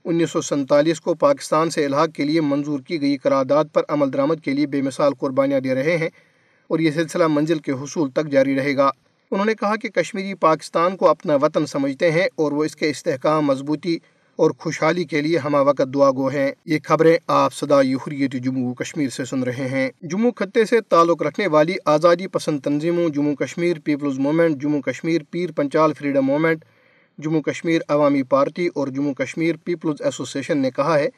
انیس 0.04 0.30
سو 0.30 0.40
سنتالیس 0.40 1.00
کو 1.00 1.14
پاکستان 1.14 1.70
سے 1.70 1.84
الحاق 1.84 2.08
کے 2.08 2.24
لیے 2.24 2.40
منظور 2.40 2.80
کی 2.80 3.00
گئی 3.00 3.16
قرارداد 3.16 3.64
پر 3.72 3.82
عمل 3.88 4.12
درآمد 4.12 4.44
کے 4.44 4.52
لیے 4.52 4.66
بے 4.66 4.82
مثال 4.82 5.14
قربانیاں 5.14 5.60
دے 5.60 5.74
رہے 5.74 5.96
ہیں 5.96 6.08
اور 6.68 6.78
یہ 6.78 6.90
سلسلہ 6.90 7.26
منزل 7.26 7.58
کے 7.58 7.72
حصول 7.72 8.10
تک 8.10 8.28
جاری 8.30 8.54
رہے 8.54 8.76
گا۔ 8.76 8.90
انہوں 9.30 9.46
نے 9.46 9.54
کہا 9.54 9.76
کہ 9.76 9.88
کشمیری 9.88 10.34
پاکستان 10.34 10.96
کو 10.96 11.08
اپنا 11.08 11.34
وطن 11.34 11.66
سمجھتے 11.66 12.10
ہیں 12.12 12.26
اور 12.34 12.52
وہ 12.52 12.64
اس 12.64 12.76
کے 12.76 12.90
استحکام، 12.90 13.46
مضبوطی 13.46 13.98
اور 14.36 14.50
خوشحالی 14.58 15.04
کے 15.04 15.20
لیے 15.20 15.38
ہمہ 15.38 15.56
وقت 15.56 15.94
دعا 15.94 16.10
گو 16.10 16.28
ہیں۔ 16.28 16.52
یہ 16.64 16.78
خبریں 16.84 17.18
آپ 17.26 17.54
صدا 17.54 17.80
حریت 17.80 18.32
جموں 18.32 18.74
کشمیر 18.74 19.08
سے 19.08 19.24
سن 19.24 19.42
رہے 19.42 19.68
ہیں۔ 19.68 19.90
جموں 20.02 20.32
خطے 20.32 20.64
سے 20.64 20.80
تعلق 20.80 21.22
رکھنے 21.22 21.46
والی 21.46 21.74
آزادی 21.84 22.26
پسند 22.26 22.60
تنظیموں، 22.60 23.08
Jammu 23.08 23.34
Kashmir 23.34 23.76
people's 23.84 24.18
movement, 24.18 24.62
Jammu 24.62 24.82
Kashmir 24.82 25.20
Pir 25.30 25.52
Panjal 25.52 25.92
freedom 25.92 26.24
movement, 26.24 26.64
Jammu 27.18 27.42
Kashmir 27.42 27.80
Awami 27.88 28.22
party 28.22 28.68
اور 28.74 28.88
جموں 28.88 29.14
کشمیر 29.14 29.54
پیپلز 29.64 30.02
ایسوسیشن 30.02 30.58
نے 30.58 30.70
کہا 30.70 30.98
ہے 30.98 31.08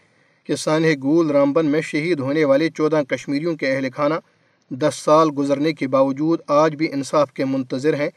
کہ 0.44 0.56
سانح 0.56 0.88
گول 1.02 1.30
رامبن 1.30 1.66
میں 1.66 1.80
شہید 1.80 2.20
ہونے 2.20 2.44
والے 2.44 2.68
چودہ 2.68 3.02
کشمیریوں 3.08 3.56
کے 3.56 3.72
اہل 3.72 3.86
خانہ 3.96 4.14
دس 4.70 4.94
سال 4.94 5.28
گزرنے 5.38 5.72
کے 5.72 5.88
باوجود 5.88 6.40
آج 6.46 6.74
بھی 6.74 6.92
انصاف 6.92 7.32
کے 7.32 7.44
منتظر 7.44 7.94
ہیں 7.94 8.10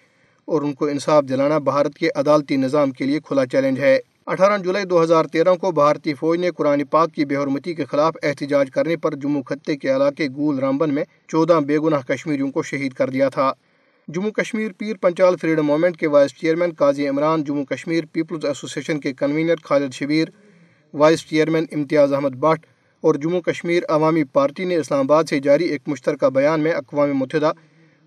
اور 0.45 0.61
ان 0.61 0.73
کو 0.73 0.85
انصاف 0.85 1.23
دلانا 1.29 1.57
بھارت 1.57 1.95
کے 1.95 2.09
عدالتی 2.15 2.55
نظام 2.55 2.91
کے 2.91 3.05
لیے 3.05 3.19
کھلا 3.19 3.45
چیلنج 3.45 3.79
ہے۔ 3.79 3.99
اٹھارہ 4.25 4.57
جولائی 4.57 4.85
دو 4.85 5.03
ہزار 5.03 5.25
تیرہ 5.25 5.55
کو 5.55 5.71
بھارتی 5.71 6.13
فوج 6.13 6.39
نے 6.39 6.51
قرآن 6.51 6.83
پاک 6.83 7.13
کی 7.13 7.25
بے 7.25 7.35
حرمتی 7.35 7.73
کے 7.73 7.85
خلاف 7.85 8.13
احتجاج 8.23 8.71
کرنے 8.71 8.97
پر 8.97 9.15
جموں 9.15 9.43
خطے 9.43 9.77
کے 9.77 9.95
علاقے 9.95 10.27
گول 10.27 10.59
رامبن 10.59 10.93
میں 10.93 11.03
چودہ 11.27 11.59
بے 11.67 11.79
گناہ 11.79 12.01
کشمیریوں 12.01 12.51
کو 12.51 12.63
شہید 12.63 12.93
کر 12.93 13.09
دیا 13.09 13.29
تھا۔ 13.29 13.51
جموں 14.07 14.31
کشمیر 14.31 14.71
پیر 14.77 14.95
پنچال 15.01 15.35
فریڈم 15.37 15.65
موومنٹ 15.65 15.97
کے 15.97 16.07
vice 16.07 16.31
chairman 16.35 16.71
Qazi 16.77 17.07
Imran, 17.07 17.43
Jammu 17.43 17.65
Kashmir 17.65 18.03
people's 18.11 18.45
association 18.45 18.99
کے 18.99 19.13
convener 19.13 19.55
Khalid 19.63 19.93
Shabbir, 19.93 20.27
vice 20.93 21.27
chairman 21.29 21.65
Imtiaz 21.71 22.13
Ahmad 22.13 22.29
Bhat 22.29 22.65
اور 23.03 23.15
جموں 23.15 23.41
کشمیر 23.41 23.83
عوامی 23.89 24.23
پارٹی 24.23 24.65
نے 24.65 24.75
اسلام 24.75 24.99
آباد 24.99 25.23
سے 25.29 25.39
جاری 25.39 25.63
ایک 25.63 25.81
مشترکہ 25.87 26.29
بیان 26.29 26.59
میں 26.59 26.71
اقوام 26.71 27.13
متحدہ 27.13 27.51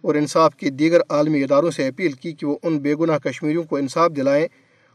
اور 0.00 0.14
انصاف 0.14 0.54
کے 0.54 0.70
دیگر 0.70 1.00
عالمی 1.08 1.42
اداروں 1.42 1.70
سے 1.70 1.86
اپیل 1.86 2.12
کی 2.12 2.32
کہ 2.32 2.46
وہ 2.46 2.56
ان 2.62 2.78
بے 2.78 2.94
گناہ 2.94 3.18
کشمیریوں 3.18 3.62
کو 3.62 3.76
انصاف 3.76 4.10
دلائیں 4.16 4.46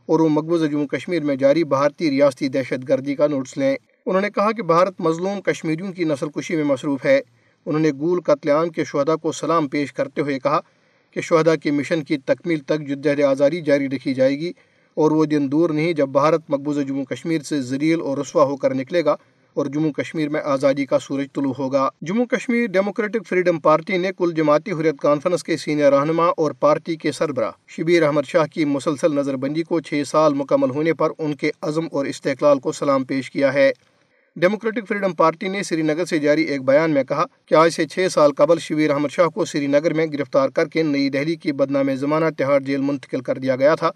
اور 0.05 0.19
وہ 0.19 0.29
مقبوضہ 0.29 0.65
جموں 0.65 0.87
کشمیر 0.87 1.23
میں 1.23 1.35
جاری 1.35 1.63
بھارتی 1.63 2.09
ریاستی 2.09 2.47
دہشت 2.47 2.89
گردی 2.89 3.15
کا 3.15 3.27
نوٹس 3.27 3.57
لیں۔ 3.57 3.75
انہوں 4.05 4.21
نے 4.21 4.29
کہا 4.29 4.51
کہ 4.51 4.63
بھارت 4.63 5.01
مظلوم 5.01 5.41
کشمیریوں 5.41 5.91
کی 5.91 6.03
نسل 6.03 6.29
کشی 6.29 6.55
میں 6.55 6.63
مصروف 6.63 7.05
ہے۔ 7.05 7.21
انہوں 7.65 7.81
نے 7.81 7.91
گول 7.99 8.21
قتل 8.21 8.49
عام 8.49 8.69
کے 8.69 8.83
شہدا 8.83 9.15
کو 9.15 9.31
سلام 9.31 9.67
پیش 9.67 9.93
کرتے 9.93 10.21
ہوئے 10.21 10.39
کہا 10.39 10.59
کہ 11.11 11.21
شہدا 11.21 11.55
کے 11.55 11.71
مشن 11.71 12.03
کی 12.03 12.17
تکمیل 12.17 12.59
تک 12.59 12.87
جدید 12.87 13.21
آزادی 13.21 13.61
جاری 13.61 13.89
رکھی 13.89 14.13
جائے 14.13 14.39
گی 14.39 14.51
اور 14.93 15.11
وہ 15.11 15.25
دن 15.25 15.51
دور 15.51 15.69
نہیں 15.69 15.93
جب 15.93 16.09
بھارت 16.09 16.41
مقبوضہ 16.49 16.81
جموں 16.81 17.05
کشمیر 17.05 17.41
سے 17.41 17.61
زریل 17.61 18.01
اور 18.01 18.17
رسوا 18.17 18.43
ہو 18.43 18.55
کر 18.55 18.73
نکلے 18.73 19.05
گا۔ 19.05 19.15
اور 19.53 19.65
جموں 19.65 19.91
کشمیر 19.91 20.29
میں 20.29 20.41
آزادی 20.43 20.85
کا 20.85 20.99
سورج 20.99 21.27
طلوع 21.35 21.53
ہوگا۔ 21.57 21.87
Jammu 22.01 22.25
Kashmir 22.25 22.67
democratic 22.67 23.27
freedom 23.29 23.59
party 23.59 23.97
نے 23.97 24.11
کل 24.17 24.31
جماعتی 24.35 24.71
حریت 24.71 24.99
کانفرنس 25.01 25.43
کے 25.43 25.57
سینئر 25.57 25.93
رہنما 25.93 26.25
اور 26.37 26.51
پارٹی 26.51 26.95
کے 26.95 27.11
سربراہ 27.11 27.51
شبیر 27.67 28.03
احمد 28.03 28.27
شاہ 28.27 28.45
کی 28.45 28.65
مسلسل 28.65 29.15
نظر 29.15 29.35
بندی 29.35 29.63
کو 29.63 29.79
چھ 29.79 30.03
سال 30.07 30.33
مکمل 30.33 30.69
ہونے 30.69 30.93
پر 30.93 31.09
ان 31.17 31.35
کے 31.35 31.51
عزم 31.61 31.87
اور 31.91 32.05
استقلال 32.05 32.59
کو 32.59 32.71
سلام 32.71 33.03
پیش 33.03 33.31
کیا 33.31 33.53
ہے۔ 33.53 33.71
ڈیموکریٹک 34.35 34.87
فریڈم 34.87 35.13
پارٹی 35.13 35.47
نے 35.47 35.63
سری 35.63 35.81
نگر 35.81 36.05
سے 36.05 36.19
جاری 36.19 36.43
ایک 36.43 36.61
بیان 36.65 36.91
میں 36.91 37.03
کہا 37.03 37.23
کہ 37.45 37.55
آج 37.55 37.73
سے 37.73 37.85
چھ 37.85 38.07
سال 38.11 38.33
قبل 38.33 38.59
شبیر 38.59 38.91
احمد 38.91 39.09
شاہ 39.11 39.27
کو 39.27 39.45
سری 39.45 39.67
نگر 39.67 39.93
میں 39.93 40.05
گرفتار 40.05 40.49
کر 40.49 40.67
کے 40.67 40.83
نئی 40.83 41.09
دہلی 41.09 41.35
کی 41.35 41.51
بدنام 41.51 41.95
زمانہ 41.95 42.25
تہاڑ 42.37 42.59
جیل 42.59 42.81
منتقل 42.81 43.21
کر 43.21 43.37
دیا 43.37 43.55
گیا 43.55 43.75
تھا، 43.75 43.91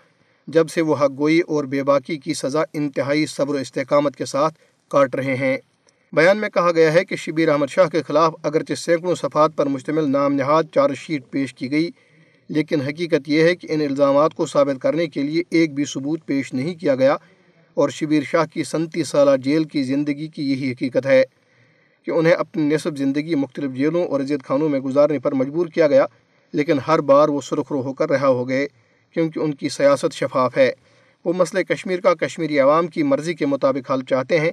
جب 0.47 0.69
سے 0.69 0.81
وہ 0.81 0.95
حق 0.95 1.17
گوئی 1.17 1.39
اور 1.39 1.63
بے 1.63 1.83
باکی 1.83 2.17
کی 2.17 2.33
سزا 2.33 2.61
انتہائی 2.73 3.25
صبر 3.25 3.55
و 3.55 3.57
استحکامت 3.57 4.15
کے 4.15 4.25
ساتھ 4.25 4.53
کاٹ 4.91 5.15
رہے 5.15 5.35
ہیں۔ 5.35 5.57
بیان 6.13 6.37
میں 6.37 6.49
کہا 6.49 6.71
گیا 6.71 6.93
ہے 6.93 7.03
کہ 7.05 7.15
شبیر 7.15 7.49
احمد 7.49 7.69
شاہ 7.69 7.87
کے 7.87 8.01
خلاف 8.03 8.33
اگرچہ 8.43 8.73
سینکڑوں 8.73 9.15
صفحات 9.15 9.55
پر 9.55 9.65
مشتمل 9.65 10.11
نام 10.11 10.33
نہاد 10.33 10.63
چارج 10.73 10.97
شیٹ 10.97 11.23
پیش 11.31 11.53
کی 11.53 11.71
گئی، 11.71 11.89
لیکن 12.49 12.81
حقیقت 12.81 13.29
یہ 13.29 13.43
ہے 13.43 13.55
کہ 13.55 13.67
ان 13.71 13.81
الزامات 13.81 14.33
کو 14.33 14.45
ثابت 14.45 14.81
کرنے 14.81 15.07
کے 15.07 15.21
لیے 15.21 15.43
ایک 15.49 15.73
بھی 15.73 15.85
ثبوت 15.85 16.25
پیش 16.25 16.53
نہیں 16.53 16.75
کیا 16.75 16.95
گیا 16.95 17.15
اور 17.77 17.89
شبیر 17.89 18.23
شاہ 18.23 18.45
کی 18.45 18.63
سنتیس 18.63 19.09
سالہ 19.09 19.35
جیل 19.43 19.63
کی 19.63 19.83
زندگی 19.83 20.27
کی 20.27 20.51
یہی 20.51 20.71
حقیقت 20.71 21.05
ہے 21.05 21.23
کہ 22.07 22.11
انہیں 22.11 22.33
اپنی 22.33 22.63
نصب 22.65 22.97
زندگی 22.97 23.35
مختلف 23.35 23.71
جیلوں 23.71 24.05
اور 24.05 24.19
عزت 24.19 24.45
خانوں 24.47 24.69
میں 24.69 24.79
گزارنے 24.79 25.19
پر 25.19 25.31
مجبور 25.31 25.67
کیا 25.67 25.87
گیا، 25.87 26.05
لیکن 26.53 26.79
ہر 26.87 27.01
بار 27.01 27.29
وہ 27.29 27.41
سرخرو 27.41 27.81
ہو 27.81 27.93
کر 27.93 28.09
رہا 28.09 28.27
ہو 28.27 28.47
گئے 28.49 28.67
کیونکہ 29.15 29.39
ان 29.39 29.53
کی 29.53 29.69
سیاست 29.69 30.13
شفاف 30.13 30.57
ہے۔ 30.57 30.71
وہ 31.25 31.33
مسئلہ 31.33 31.63
کشمیر 31.63 31.99
کا 31.99 32.13
کشمیری 32.13 32.59
عوام 32.59 32.87
کی 32.87 33.03
مرضی 33.03 33.33
کے 33.33 33.45
مطابق 33.45 33.91
حل 33.91 34.03
چاہتے 34.03 34.39
ہیں 34.39 34.51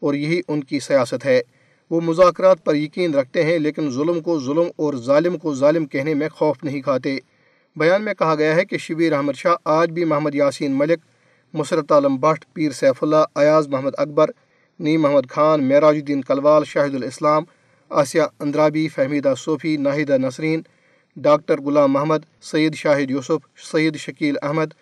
اور 0.00 0.14
یہی 0.14 0.40
ان 0.48 0.64
کی 0.64 0.80
سیاست 0.80 1.24
ہے۔ 1.24 1.40
وہ 1.90 2.00
مذاکرات 2.00 2.64
پر 2.64 2.74
یقین 2.74 3.14
رکھتے 3.14 3.44
ہیں، 3.44 3.58
لیکن 3.58 3.90
ظلم 3.90 4.20
کو 4.20 4.40
ظلم 4.40 4.68
اور 4.76 4.94
ظالم 4.94 5.38
کو 5.38 5.54
ظالم 5.54 5.86
کہنے 5.86 6.14
میں 6.14 6.28
خوف 6.28 6.64
نہیں 6.64 6.80
کھاتے۔ 6.80 7.18
بیان 7.76 8.02
میں 8.02 8.14
کہا 8.14 8.34
گیا 8.34 8.56
ہے 8.56 8.64
کہ 8.64 8.78
شبیر 8.78 9.12
احمد 9.12 9.32
شاہ، 9.36 9.54
آج 9.64 9.90
بھی 9.90 10.04
محمد 10.04 10.34
یاسین 10.34 10.72
ملک 10.72 10.98
مسرت 11.54 11.92
عالم 11.92 12.16
بٹ، 12.16 12.44
پیر 12.52 12.70
سیف 12.70 13.02
اللہ، 13.02 13.24
ایاز 13.34 13.68
محمد 13.68 13.90
اکبر، 13.98 14.30
نیم 14.80 15.02
محمد 15.02 15.30
خان، 15.30 15.68
معراج 15.68 15.94
الدین 15.94 16.22
کلوال، 16.22 16.64
شاہد 16.64 16.94
الاسلام، 16.94 17.44
آسیہ 17.88 18.22
اندرابی، 18.40 18.88
فہمیدہ 18.88 19.34
صوفی 19.38 19.76
ناہدہ 19.76 20.18
نسرین، 20.18 20.62
ڈاکٹر 21.16 21.60
غلام 21.60 21.92
محمد، 21.92 22.42
سید 22.42 22.74
شاہد 22.74 23.10
یوسف، 23.10 23.66
سید 23.72 23.96
شکیل 23.96 24.34
احمد 24.42 24.74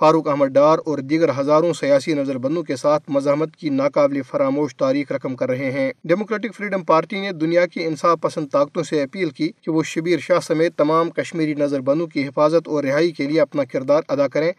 فاروق 0.00 0.28
احمد 0.28 0.46
ڈار 0.46 0.78
اور 0.86 0.98
دیگر 0.98 1.30
ہزاروں 1.40 1.72
سیاسی 1.72 2.14
نظر 2.14 2.38
بندوں 2.38 2.62
کے 2.62 2.76
ساتھ 2.76 3.02
مزاحمت 3.08 3.56
کی 3.56 3.68
ناقابل 3.68 4.22
فراموش 4.22 4.76
تاریخ 4.76 5.12
رقم 5.12 5.36
کر 5.36 5.48
رہے 5.48 5.70
ہیں۔ 5.70 5.92
ڈیموکریٹک 6.04 6.54
فریڈم 6.54 6.82
پارٹی 6.82 7.20
نے 7.20 7.32
دنیا 7.32 7.66
کی 7.66 7.84
انصاف 7.84 8.20
پسند 8.20 8.46
طاقتوں 8.52 8.82
سے 8.82 9.02
اپیل 9.02 9.30
کی 9.30 9.50
کہ 9.62 9.70
وہ 9.70 9.82
شبیر 9.82 10.18
شاہ 10.18 10.40
سمیت 10.40 10.76
تمام 10.76 11.10
کشمیری 11.10 11.54
نظر 11.54 11.80
بندوں 11.80 12.06
کی 12.06 12.26
حفاظت 12.28 12.68
اور 12.68 12.84
رہائی 12.84 13.10
کے 13.10 13.26
لیے 13.26 13.40
اپنا 13.40 13.64
کردار 13.64 14.02
ادا 14.08 14.28
کریں 14.28 14.52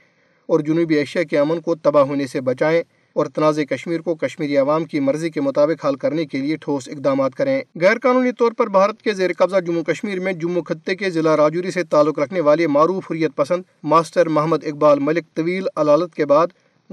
اور 0.46 0.60
جنوبی 0.60 0.96
ایشیا 0.96 1.24
کے 1.24 1.40
امن 1.40 1.62
کو 1.62 1.76
تباہ 1.76 2.04
ہونے 2.04 2.28
سے 2.28 2.42
بچائیں۔ 2.42 2.84
اور 3.20 3.26
تنازع 3.26 3.64
کشمیر 3.64 4.00
کو 4.00 4.16
کشمیری 4.16 4.58
عوام 4.58 4.86
کی 4.86 5.00
مرضی 5.00 5.30
کے 5.30 5.42
مطابق 5.42 5.86
حل 5.86 5.96
کرنے 5.96 6.26
کے 6.26 6.38
لیے 6.38 6.56
ٹھوس 6.56 6.90
اقدامات 6.90 7.36
کریں۔ 7.36 7.62
غیر 7.82 7.98
قانونی 8.02 8.32
طور 8.32 8.52
پر 8.52 8.68
بھارت 8.68 9.02
کے 9.02 9.14
زیر 9.14 9.32
قبضہ 9.38 9.60
جموں 9.60 9.84
کشمیر 9.84 10.20
میں 10.20 10.34
جموں 10.34 10.62
خطے 10.62 10.96
کے 10.96 11.10
ضلع 11.10 11.38
راجوری 11.38 11.72
سے 11.72 11.84
تعلق 11.84 12.20
رکھنے 12.20 12.40
والے 12.40 12.68
معروف 12.68 13.12
حریت 13.12 13.36
پسند 13.36 13.64
ماسٹر 13.84 14.28
محمد 14.28 14.64
اقبال 14.64 15.00
ملک 15.00 15.26
طویل 15.34 15.68
علالت 15.76 16.16
کے 16.16 16.26
بعد 16.26 16.48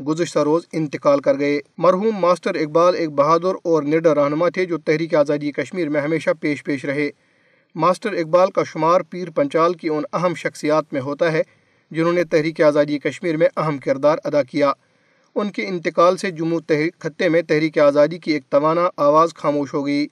گزشتہ 0.09 0.38
روز 0.38 0.66
انتقال 0.73 1.21
کر 1.21 1.38
گئے۔ 1.38 1.61
مرحوم 1.78 2.16
ماسٹر 2.21 2.54
اقبال 2.54 2.95
ایک 2.95 3.11
بہادر 3.11 3.54
اور 3.64 3.83
نڈر 3.83 4.16
رہنما 4.16 4.49
تھے 4.49 4.64
جو 4.64 4.78
تحریک 4.78 5.14
آزادی 5.14 5.52
کشمیر 5.52 5.88
میں 5.88 6.00
ہمیشہ 6.00 6.30
پیش 6.40 6.64
پیش 6.64 6.85
رہے۔ 6.85 7.09
ماسٹر 7.75 8.12
اقبال 8.12 8.50
کا 8.50 8.62
شمار 8.64 9.00
پیر 9.00 9.30
پنچال 9.30 9.75
کی 9.75 9.88
ان 9.88 10.02
اہم 10.12 10.35
شخصیات 10.35 10.92
میں 10.92 11.00
ہوتا 11.00 11.33
ہے، 11.33 11.42
جنہوں 11.90 12.12
نے 12.12 12.25
تحریک 12.25 12.61
آزادی 12.61 12.99
کشمیر 12.99 13.37
میں 13.37 13.49
اہم 13.56 13.78
کردار 13.78 14.18
ادا 14.25 14.42
کیا۔ 14.42 14.73
ان 15.36 15.50
کے 15.50 15.68
انتقال 15.68 16.16
سے 16.16 16.30
جموں 16.30 16.60
خطے 16.98 17.28
میں 17.28 17.42
تحریک 17.42 17.78
آزادی 17.78 18.18
کی 18.18 18.32
ایک 18.32 18.42
توانا 18.50 18.88
آواز 18.96 19.34
خاموش 19.34 19.74
ہو 19.74 19.86
گئی۔ 19.86 20.06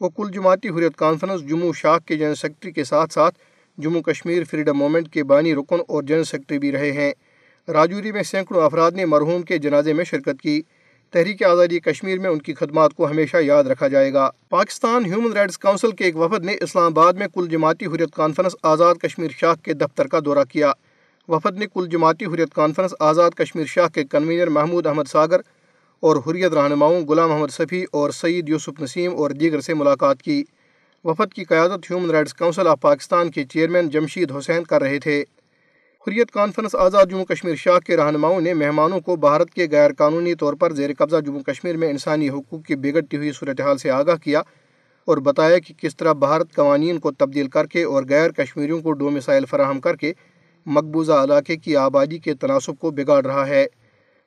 وہ 0.00 0.08
کل 0.08 0.30
جماعتی 0.32 0.68
حریت 0.68 0.96
کانفرنس 0.96 1.48
جموں 1.48 1.72
شاخ 1.72 2.04
کے 2.04 2.16
جنرل 2.16 2.34
سیکرٹری 2.34 2.72
کے 2.72 2.84
ساتھ 2.84 3.12
ساتھ 3.12 3.38
جموں 3.78 4.02
کشمیر 4.02 4.42
فریڈم 4.50 4.76
مومنٹ 4.76 5.08
کے 5.08 5.24
بانی 5.24 5.54
رکن 5.54 5.76
اور 5.88 6.02
جنرل 6.02 6.24
سیکرٹری 6.24 6.58
بھی 6.58 6.72
رہے 6.72 6.92
ہیں۔ 6.92 7.12
راجوری 7.68 8.12
میں 8.12 8.22
سینکڑوں 8.22 8.62
افراد 8.62 8.90
نے 8.90 9.04
مرحوم 9.04 9.42
کے 9.42 9.58
جنازے 9.58 9.92
میں 9.92 10.04
شرکت 10.04 10.40
کی۔ 10.42 10.62
تحریک 11.10 11.42
آزادی 11.42 11.80
کشمیر 11.80 12.18
میں 12.18 12.30
ان 12.30 12.38
کی 12.38 12.54
خدمات 12.54 12.94
کو 12.94 13.10
ہمیشہ 13.10 13.36
یاد 13.40 13.64
رکھا 13.64 13.88
جائے 13.88 14.12
گا۔ 14.12 14.30
پاکستان 14.48 15.04
ہیومن 15.04 15.32
رائٹس 15.32 15.58
کونسل 15.58 15.90
کے 15.90 16.04
ایک 16.04 16.16
وفد 16.16 16.44
نے 16.44 16.56
اسلام 16.60 16.98
آباد 16.98 17.12
میں 17.12 17.26
کل 17.34 17.48
جماعتی 17.50 17.86
حریت 17.86 18.14
کانفرنس 18.14 18.56
آزاد 18.62 18.94
کشمیر 18.94 19.30
شاخ 19.36 19.56
کے 19.62 19.72
دفتر 19.72 20.06
کا 20.06 20.18
دورہ 20.24 20.44
کیا۔ 20.48 20.72
وفد 21.30 21.58
نے 21.58 21.66
کل 21.74 21.86
جماعتی 21.86 22.24
حریت 22.24 22.54
کانفرنس 22.54 22.94
آزاد 23.00 23.30
کشمیر 23.30 23.64
شاہ 23.64 23.88
کے 23.88 24.04
کنوینر 24.04 24.46
محمود 24.46 24.86
احمد 24.86 25.04
ساگر 25.08 25.40
اور 26.00 26.16
حریت 26.16 26.52
رہنماؤں 26.52 27.06
غلام 27.06 27.28
محمد 27.28 27.52
صفی 27.52 27.84
اور 27.92 28.10
سعید 28.10 28.48
یوسف 28.48 28.80
نسیم 28.80 29.14
اور 29.14 29.30
دیگر 29.30 29.60
سے 29.60 29.74
ملاقات 29.74 30.22
کی۔ 30.22 30.44
وفد 31.04 31.32
کی 31.32 31.44
قیادت 31.44 31.90
human 31.90 32.10
rights 32.10 32.34
council 32.34 32.66
of 32.66 32.80
Pakistan 32.80 33.30
کے 33.30 33.44
چیئرمین 33.44 33.88
جمشید 33.88 34.32
حسین 34.32 34.64
کر 34.64 34.82
رہے 34.82 34.98
تھے۔ 34.98 35.24
حریت 36.06 36.30
کانفرنس 36.30 36.74
آزاد 36.74 37.06
جموں 37.10 37.24
کشمیر 37.24 37.54
شاہ 37.54 37.78
کے 37.78 37.96
رہنماؤں 37.96 38.40
نے 38.40 38.54
مہمانوں 38.54 39.00
کو 39.00 39.16
بھارت 39.16 39.50
کے 39.50 39.66
غیر 39.70 39.90
قانونی 39.92 40.34
طور 40.34 40.54
پر 40.54 40.72
زیر 40.72 40.90
قبضہ 40.98 41.20
جموں 41.26 41.40
کشمیر 41.40 41.76
میں 41.76 41.90
انسانی 41.90 42.28
حقوق 42.28 42.64
کی 42.64 42.76
بگڑتی 42.76 43.16
ہوئی 43.16 43.32
صورتحال 43.32 43.78
سے 43.78 43.90
آگاہ 43.90 44.16
کیا 44.16 44.40
اور 45.04 45.16
بتایا 45.16 45.58
کہ 45.58 45.74
کس 45.74 45.96
طرح 45.96 46.12
بھارت 46.12 46.54
قوانین 46.54 46.98
کو 46.98 47.12
تبدیل 47.12 47.48
کر 47.48 47.66
کے 47.66 47.82
اور 47.82 48.02
غیر 48.08 48.30
کشمیریوں 48.30 48.80
کو 48.80 48.92
ڈومسائل 48.92 49.44
فراہم 49.44 49.80
کر 49.80 49.96
کے 49.96 50.12
مقبوضہ 50.66 51.12
علاقے 51.12 51.56
کی 51.56 51.76
آبادی 51.76 52.18
کے 52.18 52.34
تناسب 52.34 52.78
کو 52.78 52.90
بگاڑ 52.90 53.26
رہا 53.26 53.46
ہے۔ 53.46 53.66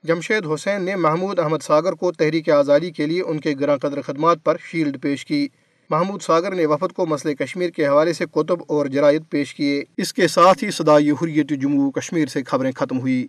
جمشید 0.04 0.48
حسین 0.54 0.82
نے 0.82 0.96
محمود 0.96 1.40
احمد 1.40 1.58
ساگر 1.64 1.94
کو 1.94 2.12
تحریک 2.12 2.50
آزادی 2.50 2.92
کے 2.92 3.06
لیے 3.06 3.22
ان 3.22 3.40
کے 3.40 3.54
گراں 3.60 3.78
قدر 3.78 4.02
خدمات 4.02 4.38
پر 4.44 4.58
شیلڈ 4.72 5.02
پیش 5.02 5.26
کی۔ 5.26 5.48
محمود 5.90 6.22
ساگر 6.22 6.56
نے 6.56 6.66
وفد 6.66 6.94
کو 6.94 7.06
مسئلہ 7.06 7.34
کشمیر 7.34 7.70
کے 7.70 7.88
حوالے 7.88 8.14
سے 8.14 8.26
کتب 8.26 8.58
اور 8.68 8.86
جرائد 8.86 9.24
پیش 9.30 9.56
کیے۔ 9.56 9.84
اس 9.98 10.14
کے 10.14 10.28
ساتھ 10.28 10.64
ہی 10.64 10.72
صدائی 10.72 11.12
حریت 11.12 11.50
جموں 11.50 11.92
کشمیر 11.92 12.26
سے 12.26 12.44
خبریں 12.44 12.72
ختم 12.72 13.00
ہوئی۔ 13.00 13.28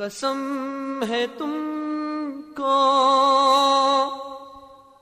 قسم 0.00 1.02
ہے 1.08 1.24
تم 1.38 1.50
کو 2.56 2.76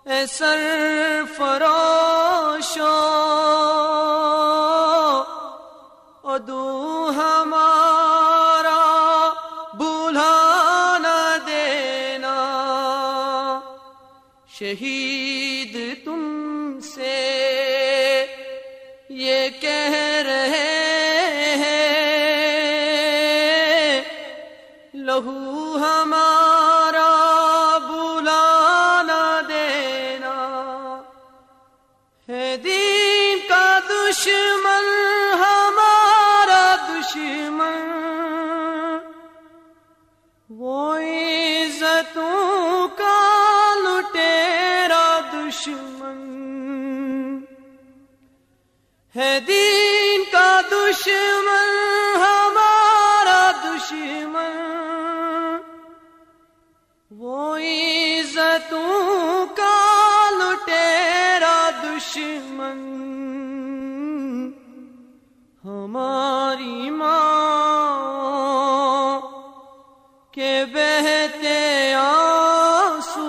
اے 0.07 0.25
سر 0.27 0.63
فروشوں 1.37 2.89
دین 32.29 33.39
کا 33.49 33.79
دشمن 33.89 35.08
دشمن 62.19 62.81
ہماری 65.65 66.91
ماں 66.91 67.21
کے 70.35 70.53
بہتے 70.73 71.59
آنسو 71.95 73.27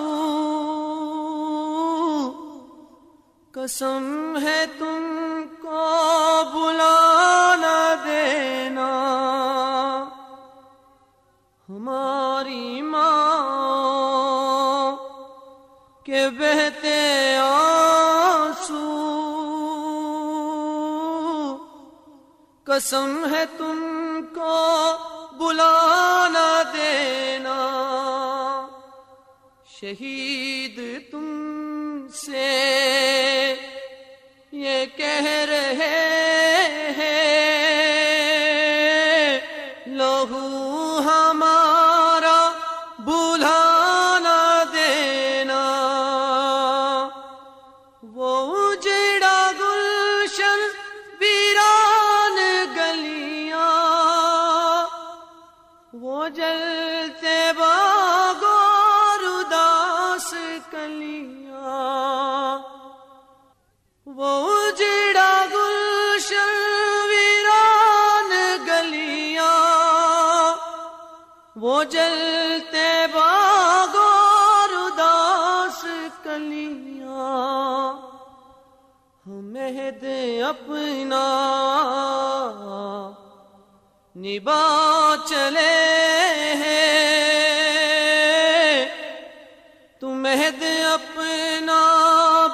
قسم 3.53 4.37
ہے 4.41 4.59
تم 4.79 4.88
قسم 22.79 23.25
ہے 23.33 23.43
تم 23.57 23.79
کو 24.35 24.57
بلانا 25.37 26.63
دینا۔ 26.73 27.55
شہید 29.71 30.79
تم 31.11 32.07
سے 32.13 32.47
یہ 34.51 34.85
کہہ 34.97 35.27
وہ 71.61 71.83
جلتے 71.83 73.05
باغور 73.13 74.69
اداس 74.73 75.85
کلیاں۔ 76.23 77.93
ہمیں 79.27 79.71
مہد 79.71 80.03
اپنا 80.47 81.25
نبا 84.15 85.15
چلے 85.25 85.73
ہیں۔ 86.55 87.19
تو 89.99 90.09
مہد 90.09 90.63
اپنا 90.93 91.81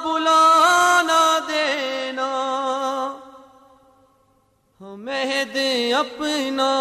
بلانا 0.04 1.39
دینا۔ 1.48 2.32
ہمیں 4.82 5.26
مہد 5.26 5.58
اپنا 6.00 6.72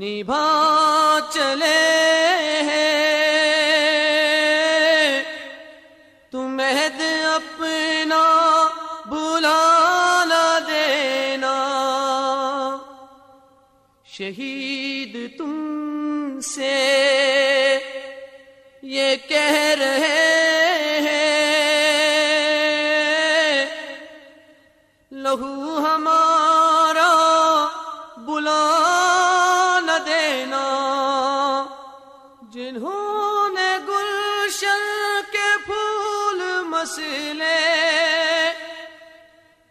نبھا 0.00 1.18
چلے 1.32 2.02
ہیں۔ 2.62 3.00
تو 6.30 6.42
مہد 6.42 7.00
اپنا 7.24 8.68
بلانا 9.06 10.58
دینا۔ 10.68 11.56
شہید 14.06 15.38
تم 15.38 16.40
سے 16.40 17.78
یہ 18.82 19.16
کہہ 19.28 19.74
رہے 19.80 20.49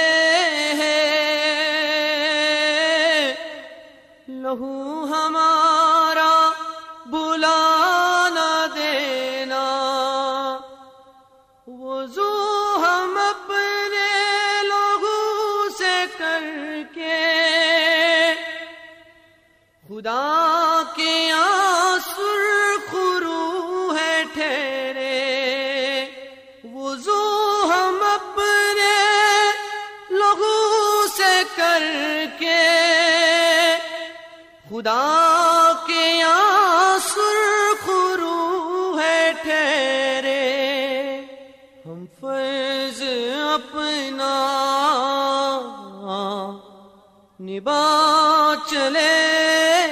کے 32.38 32.68
خدا 34.70 35.72
کے 35.86 36.22
آسر 36.22 37.36
خرو 37.86 38.98
ہے 39.00 39.32
ٹھہرے۔ 39.42 40.44
ہم 41.86 42.04
فرض 42.20 43.02
اپنا 43.54 44.34
نبا 47.40 48.54
چلے۔ 48.70 49.87